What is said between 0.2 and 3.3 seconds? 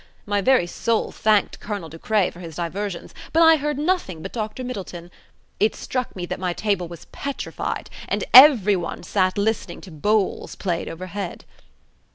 My very soul thanked Colonel De Craye for his diversions,